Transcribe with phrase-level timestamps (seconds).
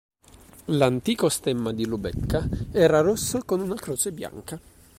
[0.73, 4.59] L'antico stemma di Lubecca era rosso con una croce bianca.